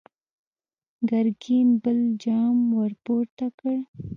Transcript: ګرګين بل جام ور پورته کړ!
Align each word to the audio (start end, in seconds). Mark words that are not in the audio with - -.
ګرګين 1.09 1.67
بل 1.83 1.99
جام 2.23 2.57
ور 2.77 2.91
پورته 3.03 3.47
کړ! 3.59 3.75